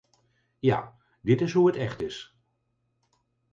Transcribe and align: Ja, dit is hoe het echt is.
Ja, 0.59 0.95
dit 1.21 1.41
is 1.41 1.53
hoe 1.53 1.67
het 1.67 1.75
echt 1.75 2.01
is. 2.01 2.35